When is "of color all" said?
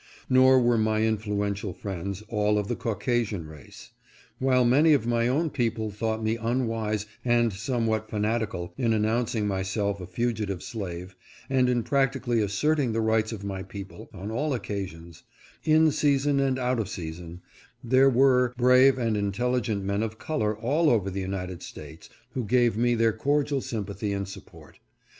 20.01-20.89